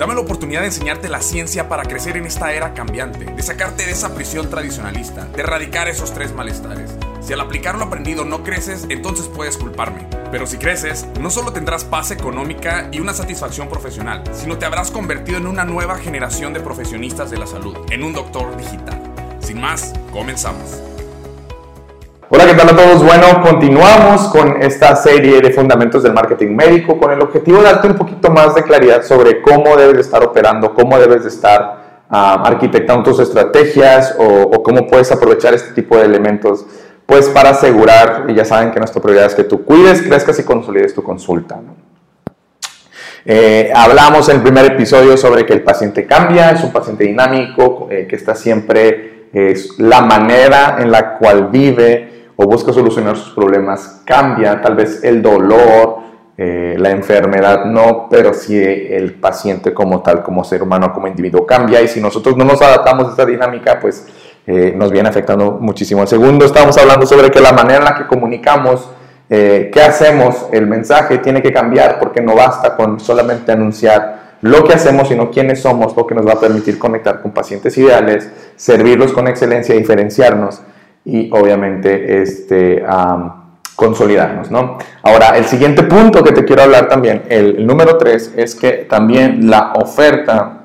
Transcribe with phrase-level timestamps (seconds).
[0.00, 3.84] Dame la oportunidad de enseñarte la ciencia para crecer en esta era cambiante, de sacarte
[3.84, 6.90] de esa prisión tradicionalista, de erradicar esos tres malestares.
[7.20, 10.06] Si al aplicar lo aprendido no creces, entonces puedes culparme.
[10.30, 14.90] Pero si creces, no solo tendrás paz económica y una satisfacción profesional, sino te habrás
[14.90, 19.02] convertido en una nueva generación de profesionistas de la salud, en un doctor digital.
[19.40, 20.89] Sin más, comenzamos.
[22.32, 23.02] Hola, ¿qué tal a todos?
[23.02, 27.88] Bueno, continuamos con esta serie de fundamentos del marketing médico con el objetivo de darte
[27.88, 32.04] un poquito más de claridad sobre cómo debes de estar operando, cómo debes de estar
[32.08, 36.64] ah, arquitectando tus estrategias o, cómo puedes aprovechar este tipo de elementos
[37.04, 40.44] pues para asegurar, y ya saben que nuestra prioridad es que tú cuides, crezcas y
[40.44, 41.58] consolides tu consulta.
[43.24, 47.88] Eh, hablamos en el primer episodio sobre que el paciente cambia, es un paciente dinámico,
[47.90, 52.09] eh, que está siempre, es la manera en la cual vive
[52.42, 55.98] o busca solucionar sus problemas cambia, tal vez el dolor,
[56.38, 61.44] eh, la enfermedad no, pero si el paciente como tal, como ser humano, como individuo
[61.44, 64.06] cambia y si nosotros no nos adaptamos a esta dinámica, pues
[64.46, 66.00] eh, nos viene afectando muchísimo.
[66.00, 68.88] El segundo, estamos hablando sobre que la manera en la que comunicamos,
[69.28, 74.64] eh, qué hacemos, el mensaje tiene que cambiar porque no basta con solamente anunciar lo
[74.64, 78.30] que hacemos, sino quiénes somos, lo que nos va a permitir conectar con pacientes ideales,
[78.56, 80.62] servirlos con excelencia, diferenciarnos
[81.04, 82.84] y obviamente este,
[83.76, 84.50] consolidarnos.
[84.50, 84.78] ¿no?
[85.02, 89.48] Ahora, el siguiente punto que te quiero hablar también, el número tres, es que también
[89.50, 90.56] la oferta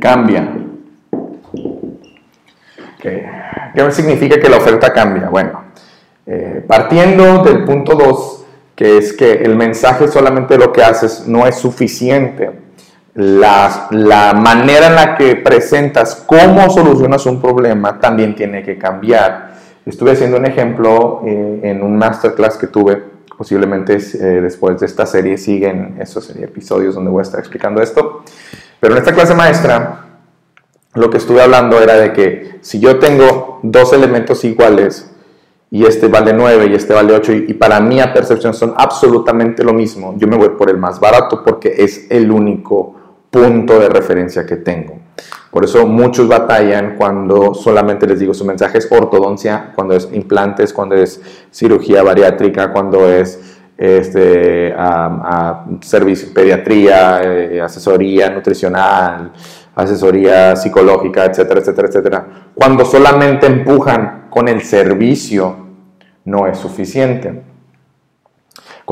[0.00, 0.62] cambia
[3.02, 5.28] ¿Qué, significa que la oferta cambia?
[5.28, 5.64] Bueno,
[6.24, 8.44] eh, partiendo del punto 2,
[8.76, 12.61] que es que el mensaje solamente lo que haces no es suficiente.
[13.14, 19.52] La, la, manera en la que presentas cómo solucionas un problema también tiene que cambiar.
[19.84, 23.02] Estuve haciendo un ejemplo eh, en un masterclass que tuve,
[23.36, 28.22] posiblemente eh, después de esta serie siguen esos episodios donde voy a estar explicando esto,
[28.80, 30.06] pero en esta clase maestra
[30.94, 35.10] lo que estuve hablando era de que si yo tengo dos elementos iguales
[35.70, 39.64] y este vale 9 y este vale 8 y, para mí a percepción son absolutamente
[39.64, 43.01] lo mismo, yo me voy por el más barato porque es el único
[43.32, 44.98] punto de referencia que tengo.
[45.50, 50.72] Por eso muchos batallan cuando solamente les digo su mensaje es ortodoncia, cuando es implantes,
[50.72, 51.20] cuando es
[51.50, 54.74] cirugía bariátrica, cuando es este,
[55.80, 59.32] servicio, pediatría, eh, asesoría nutricional,
[59.74, 62.26] asesoría psicológica, etcétera, etcétera, etcétera.
[62.54, 65.56] Cuando solamente empujan con el servicio,
[66.26, 67.51] no es suficiente.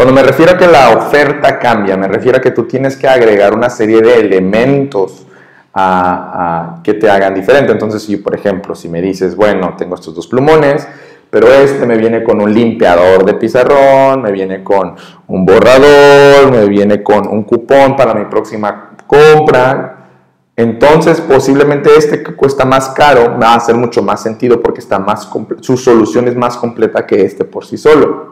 [0.01, 3.07] Cuando me refiero a que la oferta cambia, me refiero a que tú tienes que
[3.07, 5.27] agregar una serie de elementos
[6.83, 7.73] que te hagan diferente.
[7.73, 10.89] Entonces, si por ejemplo, si me dices, bueno, tengo estos dos plumones,
[11.29, 14.95] pero este me viene con un limpiador de pizarrón, me viene con
[15.27, 20.01] un borrador, me viene con un cupón para mi próxima compra,
[20.57, 24.99] entonces, posiblemente este que cuesta más caro va a hacer mucho más sentido porque está
[24.99, 25.31] más
[25.61, 28.30] su solución es más completa que este por sí solo.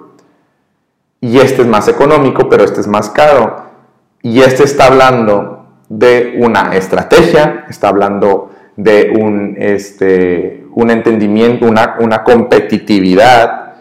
[1.21, 3.65] Y este es más económico, pero este es más caro.
[4.23, 11.97] Y este está hablando de una estrategia, está hablando de un, este, un entendimiento, una,
[12.01, 13.75] una competitividad.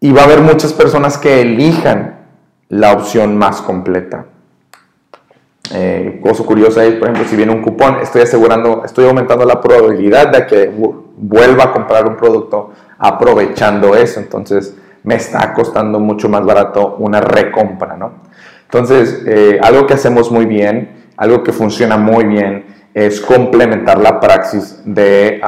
[0.00, 2.18] Y va a haber muchas personas que elijan
[2.68, 4.26] la opción más completa.
[5.74, 9.60] Eh, cosa curiosa es, por ejemplo, si viene un cupón, estoy asegurando, estoy aumentando la
[9.60, 10.72] probabilidad de que
[11.16, 14.20] vuelva a comprar un producto aprovechando eso.
[14.20, 14.74] Entonces,
[15.04, 18.12] me está costando mucho más barato una recompra, ¿no?
[18.64, 24.18] Entonces, eh, algo que hacemos muy bien, algo que funciona muy bien, es complementar la
[24.20, 25.40] praxis de,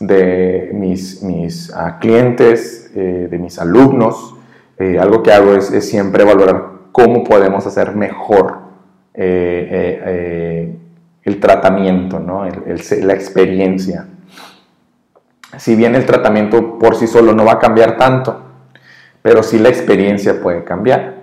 [0.00, 4.34] de mis, mis ah, clientes, eh, de mis alumnos.
[4.78, 8.64] Eh, algo que hago es, siempre valorar cómo podemos hacer mejor
[9.14, 10.76] el
[11.40, 12.44] tratamiento, ¿no?
[12.44, 14.08] la experiencia.
[15.58, 18.40] Si bien el tratamiento por sí solo no va a cambiar tanto,
[19.22, 21.14] pero sí la experiencia puede cambiar.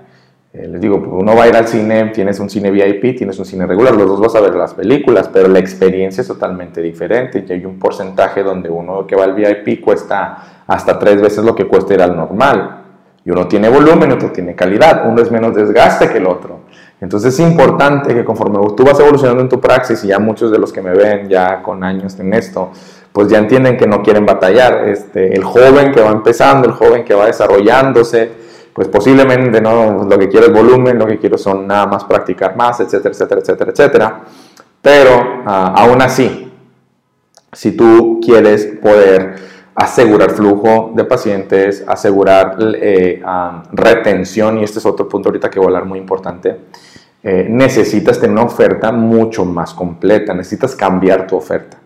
[0.53, 3.65] les digo, uno va a ir al cine, tienes un cine VIP, tienes un cine
[3.65, 7.51] regular, los dos vas a ver las películas, pero la experiencia es totalmente diferente y
[7.53, 11.67] hay un porcentaje donde uno que va al VIP cuesta hasta tres veces lo que
[11.67, 12.77] cuesta ir al normal.
[13.23, 16.61] Y uno tiene volumen, otro tiene calidad, uno es menos desgaste que el otro.
[16.99, 20.57] Entonces es importante que conforme tú vas evolucionando en tu praxis, y ya muchos de
[20.57, 22.71] los que me ven ya con años en esto,
[23.11, 24.87] pues ya entienden que no quieren batallar.
[24.87, 28.31] Este, el joven que va empezando, el joven que va desarrollándose,
[28.73, 32.55] pues posiblemente no lo que quiero es volumen, lo que quiero son nada más practicar
[32.55, 34.21] más, etcétera, etcétera, etcétera, etcétera.
[34.81, 36.51] Pero ah, aún así,
[37.51, 39.35] si tú quieres poder
[39.75, 43.21] asegurar flujo de pacientes, asegurar eh,
[43.71, 46.57] retención, y este es otro punto ahorita que voy a hablar muy importante,
[47.23, 51.80] eh, necesitas tener una oferta mucho más completa, necesitas cambiar tu oferta.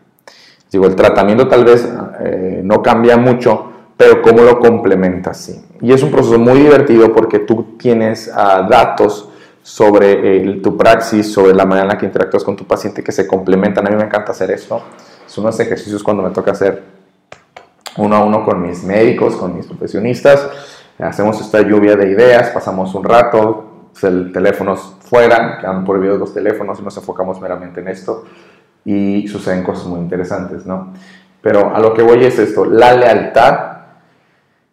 [0.72, 1.88] Digo, el tratamiento tal vez
[2.20, 5.66] eh, no cambia mucho, pero cómo lo complementas, sí.
[5.82, 9.30] Y es un proceso muy divertido porque tú tienes ah, datos
[9.62, 13.26] sobre tu praxis, sobre la manera en la que interactúas con tu paciente que se
[13.26, 13.88] complementan.
[13.88, 14.82] A mí me encanta hacer esto.
[15.26, 16.84] Son unos ejercicios cuando me toca hacer
[17.98, 20.48] uno a uno con mis médicos, con mis profesionistas.
[21.00, 26.80] Hacemos esta lluvia de ideas, pasamos un rato, el teléfono fuera, quedan prohibidos los teléfonos
[26.80, 28.24] y nos enfocamos meramente en esto
[28.86, 30.94] y suceden cosas muy interesantes, ¿no?
[31.42, 33.76] Pero a lo que voy es esto, la lealtad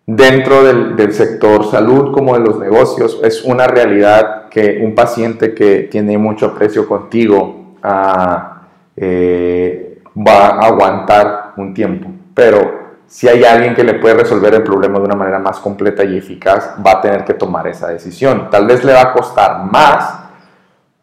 [0.07, 5.89] dentro del, sector salud como de los negocios es una realidad que un paciente que
[5.91, 8.63] tiene mucho aprecio contigo ah,
[8.97, 14.63] eh, va a aguantar un tiempo, pero si hay alguien que le puede resolver el
[14.63, 18.49] problema de una manera más completa y eficaz, va a tener que tomar esa decisión.
[18.51, 20.21] Tal vez le va a costar más,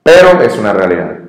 [0.01, 1.28] pero es una realidad.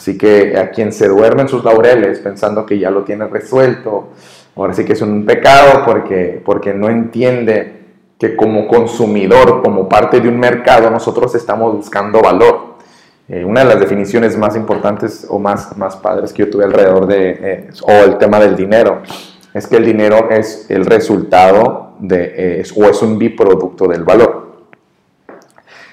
[0.00, 3.26] Eh, así que a quien se duerme en sus laureles pensando que ya lo tiene
[3.26, 4.08] resuelto,
[4.56, 7.80] ahora sí que es un pecado porque, porque no entiende
[8.18, 12.70] que como consumidor, como parte de un mercado, nosotros estamos buscando valor.
[13.28, 17.06] Eh, una de las definiciones más importantes o más, más padres que yo tuve alrededor
[17.06, 19.02] de, eh, o el tema del dinero,
[19.54, 24.64] es que el dinero es el resultado de, o es un biproducto del valor.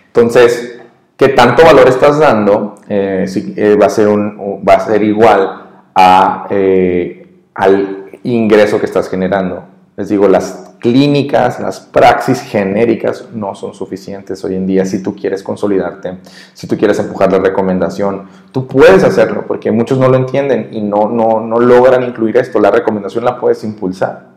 [0.08, 0.77] Entonces,
[1.18, 2.76] ¿qué tanto valor estás dando?
[2.88, 3.26] Eh,
[3.58, 9.10] eh, va, a ser un, va a ser igual a, eh, al ingreso que estás
[9.10, 9.64] generando.
[9.98, 15.16] Les digo, las clínicas, las praxis genéricas no son suficientes hoy en día si tú
[15.16, 16.20] quieres consolidarte,
[16.54, 18.28] si tú quieres empujar la recomendación.
[18.52, 22.60] Tú puedes hacerlo porque muchos no lo entienden y no, no, no logran incluir esto.
[22.60, 24.28] La recomendación la puedes impulsar.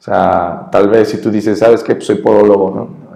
[0.00, 1.94] O sea, tal vez si tú dices, ¿sabes qué?
[1.94, 3.06] Pues soy podólogo, ¿no?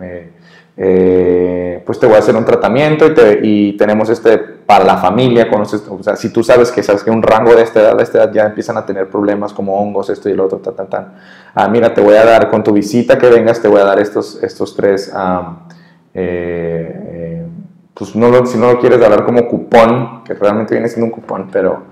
[0.82, 4.96] Eh, pues te voy a hacer un tratamiento y, te, y tenemos este para la
[4.96, 7.98] familia, conoces, o sea, si tú sabes que sabes que un rango de esta edad,
[7.98, 10.74] de esta edad ya empiezan a tener problemas como hongos, esto y lo otro, tan,
[10.74, 11.12] tan, tan.
[11.54, 14.00] Ah, mira, te voy a dar con tu visita que vengas, te voy a dar
[14.00, 15.12] estos, estos tres,
[16.14, 17.46] eh, eh,
[17.92, 21.50] pues no si no lo quieres dar como cupón, que realmente viene siendo un cupón,
[21.52, 21.82] pero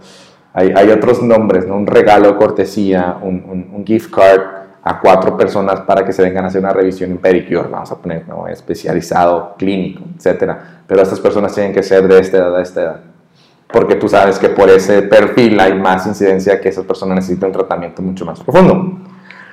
[0.55, 1.77] hay, hay otros nombres, ¿no?
[1.77, 6.49] Un regalo, cortesía, un, un gift card, a cuatro personas para que se vengan a
[6.49, 8.49] hacer una revisión en pedicure, vamos a poner, ¿no?
[8.49, 10.83] especializado, clínico, etcétera.
[10.87, 13.01] Pero estas personas tienen que ser de esta edad a esta edad.
[13.71, 17.53] Porque tú sabes que por ese perfil hay más incidencia que esas personas necesitan un
[17.53, 19.01] tratamiento mucho más profundo,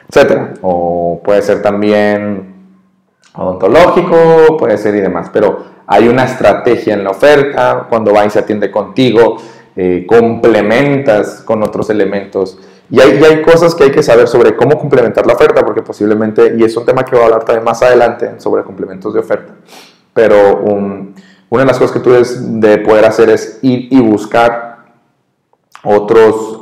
[0.07, 0.53] etcétera.
[0.61, 2.55] O puede ser también
[3.35, 5.29] odontológico, puede ser y demás.
[5.33, 9.35] Pero hay una estrategia en la oferta, cuando va y se atiende contigo,
[9.75, 12.57] eh, complementas con otros elementos
[12.89, 16.55] y hay, hay, cosas que hay que saber sobre cómo complementar la oferta, porque posiblemente,
[16.57, 19.53] y es un tema que voy a hablar también más adelante sobre complementos de oferta,
[20.13, 20.63] pero
[21.49, 24.85] una de las cosas que tú debes de poder hacer es ir y buscar
[25.83, 26.59] otros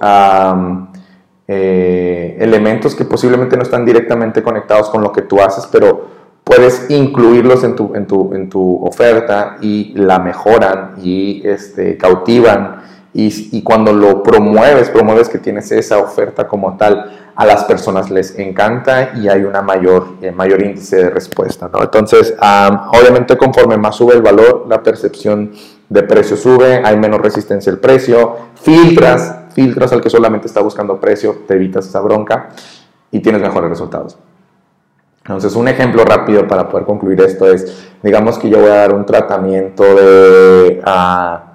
[1.48, 6.08] eh, elementos que posiblemente no están directamente conectados con lo que tú haces, pero
[6.44, 12.82] puedes incluirlos en tu, en tu, en tu oferta y la mejoran y este, cautivan
[13.16, 18.38] y, cuando lo promueves, promueves que tienes esa oferta como tal, a las personas les
[18.40, 21.70] encanta y hay una mayor, eh, mayor índice de respuesta.
[21.80, 25.52] Entonces, obviamente conforme más sube el valor, la percepción
[25.90, 31.00] de precio sube, hay menos resistencia al precio, filtras, filtras al que solamente está buscando
[31.00, 32.50] precio, te evitas esa bronca
[33.12, 34.18] y tienes mejores resultados.
[35.20, 38.94] Entonces, un ejemplo rápido para poder concluir esto es, digamos que yo voy a dar
[38.94, 40.82] un tratamiento de...
[40.86, 41.53] Uh,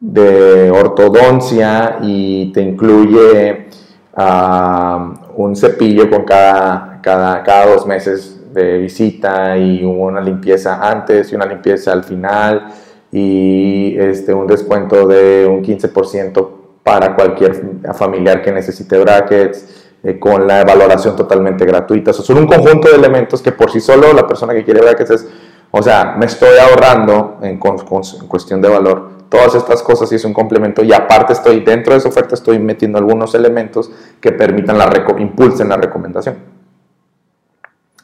[0.00, 3.68] de ortodoncia y te incluye
[4.14, 11.32] ah, un cepillo con cada, cada, cada, dos meses de visita y una limpieza antes
[11.32, 12.66] y una limpieza al final
[13.10, 16.48] y este, un descuento de un 15%
[16.82, 19.84] para cualquier familiar que necesite brackets.
[20.02, 22.12] Eh, con la valoración totalmente gratuita.
[22.12, 25.28] son un conjunto de elementos que por sí solo la persona que quiere brackets es,
[25.72, 30.32] o sea, me estoy ahorrando en cuestión de valor todas estas cosas y es un
[30.32, 33.90] complemento y aparte estoy dentro de esa oferta estoy metiendo algunos elementos
[34.20, 36.36] que permitan la impulsen la recomendación.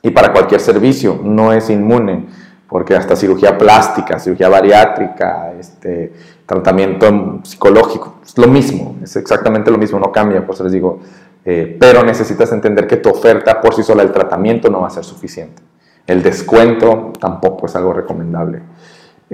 [0.02, 2.26] Y para cualquier servicio no es inmune.
[2.68, 6.10] porque hasta cirugía plástica, cirugía bariátrica, este,
[6.46, 11.00] tratamiento psicológico, es lo mismo, es exactamente lo mismo, no cambia, por eso les digo,
[11.44, 14.90] eh, pero necesitas entender que tu oferta por sí sola, el tratamiento no va a
[14.90, 15.62] ser suficiente.
[16.06, 18.62] El descuento tampoco es algo recomendable.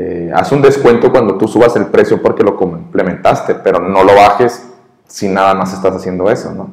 [0.01, 4.15] Eh, haz un descuento cuando tú subas el precio porque lo complementaste, pero no lo
[4.15, 4.65] bajes
[5.09, 6.71] si nada más estás haciendo eso, ¿no?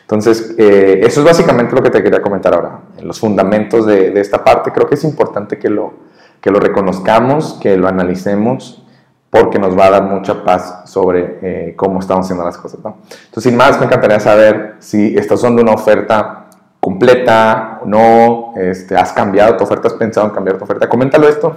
[0.00, 2.80] Entonces, eh, eso es básicamente lo que te quería comentar ahora.
[3.00, 5.94] Los fundamentos de, esta parte, creo que es importante que lo,
[6.40, 8.82] que lo reconozcamos, que lo analicemos,
[9.30, 12.80] porque nos va a dar mucha paz sobre eh, cómo estamos haciendo las cosas.
[12.82, 12.96] ¿no?
[13.26, 16.46] Entonces, sin más, me encantaría saber si estás usando una oferta
[16.80, 20.88] completa o no, este, has cambiado tu oferta, has pensado en cambiar tu oferta.
[20.88, 21.56] Coméntalo esto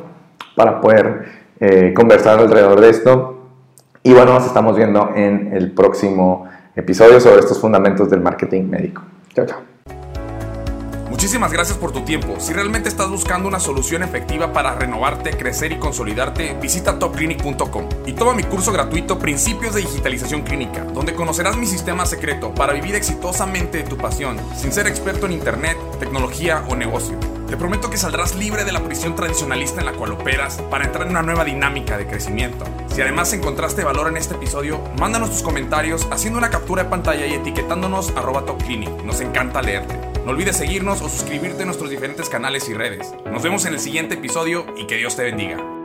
[0.56, 1.26] para poder
[1.60, 3.50] eh, conversar alrededor de esto.
[4.04, 9.02] Y bueno, nos estamos viendo en el próximo episodio sobre estos fundamentos del marketing médico.
[9.34, 9.78] Chao, chao.
[11.10, 12.36] Muchísimas gracias por tu tiempo.
[12.40, 18.14] Si realmente estás buscando una solución efectiva para renovarte, crecer y consolidarte, visita topclinic.com y
[18.14, 22.94] toma mi curso gratuito Principios de Digitalización Clínica, donde conocerás mi sistema secreto para vivir
[22.94, 27.18] exitosamente tu pasión, sin ser experto en Internet, tecnología o negocio.
[27.48, 31.06] Te prometo que saldrás libre de la prisión tradicionalista en la cual operas para entrar
[31.06, 32.66] en una nueva dinámica de crecimiento.
[32.88, 37.26] Si además encontraste valor en este episodio, mándanos tus comentarios haciendo una captura de pantalla
[37.26, 38.90] y etiquetándonos arroba topclinic.
[39.04, 39.98] Nos encanta leerte.
[40.26, 43.14] No olvides seguirnos o suscribirte a nuestros diferentes canales y redes.
[43.32, 45.77] Nos vemos en el siguiente episodio y que Dios te bendiga.